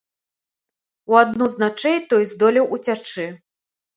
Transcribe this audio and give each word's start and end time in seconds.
У 1.13 1.17
адну 1.23 1.45
з 1.51 1.55
начэй 1.65 1.99
той 2.13 2.23
здолеў 2.31 2.65
уцячы. 2.79 3.27